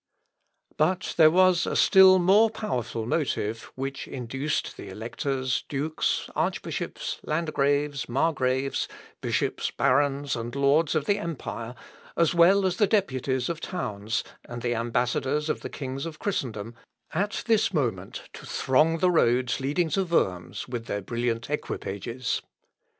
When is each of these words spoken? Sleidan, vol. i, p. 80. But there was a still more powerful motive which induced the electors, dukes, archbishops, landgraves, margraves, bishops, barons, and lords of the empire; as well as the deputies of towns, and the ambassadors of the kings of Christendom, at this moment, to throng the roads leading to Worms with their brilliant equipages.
Sleidan, 0.79 0.87
vol. 0.87 0.93
i, 0.93 0.95
p. 0.95 1.03
80. 1.03 1.09
But 1.13 1.17
there 1.17 1.29
was 1.29 1.67
a 1.67 1.75
still 1.75 2.17
more 2.17 2.49
powerful 2.49 3.05
motive 3.05 3.71
which 3.75 4.07
induced 4.07 4.75
the 4.75 4.89
electors, 4.89 5.63
dukes, 5.69 6.27
archbishops, 6.35 7.19
landgraves, 7.21 8.07
margraves, 8.09 8.87
bishops, 9.21 9.69
barons, 9.69 10.35
and 10.35 10.55
lords 10.55 10.95
of 10.95 11.05
the 11.05 11.19
empire; 11.19 11.75
as 12.17 12.33
well 12.33 12.65
as 12.65 12.77
the 12.77 12.87
deputies 12.87 13.47
of 13.47 13.61
towns, 13.61 14.23
and 14.45 14.63
the 14.63 14.73
ambassadors 14.73 15.51
of 15.51 15.61
the 15.61 15.69
kings 15.69 16.07
of 16.07 16.17
Christendom, 16.17 16.73
at 17.13 17.43
this 17.45 17.71
moment, 17.71 18.23
to 18.33 18.47
throng 18.47 18.97
the 18.97 19.11
roads 19.11 19.59
leading 19.59 19.89
to 19.89 20.03
Worms 20.03 20.67
with 20.67 20.87
their 20.87 21.01
brilliant 21.03 21.47
equipages. 21.47 22.41